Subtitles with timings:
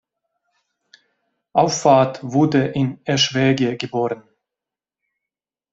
[1.53, 4.23] Auffarth wurde in Eschwege geboren.